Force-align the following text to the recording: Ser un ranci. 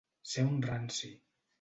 Ser 0.31 0.45
un 0.53 0.57
ranci. 0.69 1.15